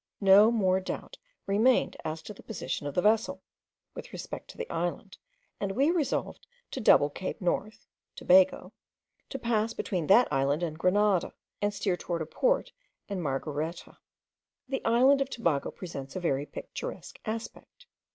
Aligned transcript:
No 0.19 0.49
more 0.49 0.79
doubt 0.79 1.19
remained 1.45 1.95
as 2.03 2.23
to 2.23 2.33
the 2.33 2.41
position 2.41 2.87
of 2.87 2.95
the 2.95 3.03
vessel, 3.03 3.43
with 3.93 4.11
respect 4.11 4.49
to 4.49 4.57
the 4.57 4.67
island, 4.67 5.15
and 5.59 5.73
we 5.73 5.91
resolved 5.91 6.47
to 6.71 6.81
double 6.81 7.11
Cape 7.11 7.39
North 7.39 7.85
(Tobago) 8.15 8.73
to 9.29 9.37
pass 9.37 9.75
between 9.75 10.07
that 10.07 10.27
island 10.33 10.63
and 10.63 10.79
Grenada, 10.79 11.35
and 11.61 11.71
steer 11.71 11.97
towards 11.97 12.23
a 12.23 12.25
port 12.25 12.71
in 13.09 13.21
Margareta. 13.21 13.95
The 14.67 14.83
island 14.83 15.21
of 15.21 15.29
Tobago 15.29 15.69
presents 15.69 16.15
a 16.15 16.19
very 16.19 16.47
picturesque 16.47 17.19
aspect. 17.25 17.85